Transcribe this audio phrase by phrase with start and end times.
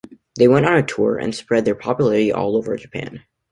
[0.35, 3.21] They went on tour and spread their popularity all over Japan.